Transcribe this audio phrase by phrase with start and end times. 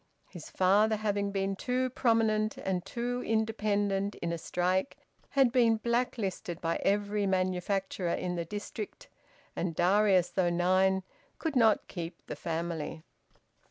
[0.27, 4.97] His father, having been too prominent and too independent in a strike,
[5.29, 9.09] had been black listed by every manufacturer in the district;
[9.55, 11.03] and Darius, though nine,
[11.37, 13.03] could not keep the family.